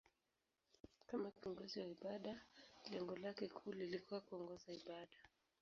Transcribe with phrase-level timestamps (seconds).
[1.09, 2.35] Kama kiongozi wa ibada,
[2.91, 5.17] lengo lake kuu lilikuwa kuongoza ibada.